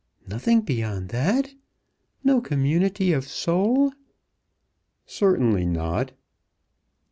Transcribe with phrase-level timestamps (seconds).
[0.25, 1.53] "Nothing beyond that?
[2.23, 3.93] No community of soul?"
[5.05, 6.13] "Certainly not."